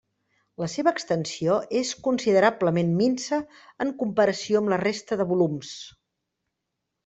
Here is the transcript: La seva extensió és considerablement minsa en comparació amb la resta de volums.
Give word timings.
La 0.61 0.69
seva 0.75 0.93
extensió 0.99 1.57
és 1.81 1.91
considerablement 2.07 2.91
minsa 3.03 3.41
en 3.87 3.95
comparació 4.03 4.65
amb 4.65 4.75
la 4.75 4.83
resta 4.87 5.19
de 5.23 5.31
volums. 5.35 5.79